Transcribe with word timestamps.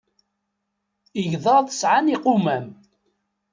Igḍaḍ 1.21 1.65
sɛan 1.73 2.11
iqumam. 2.15 2.67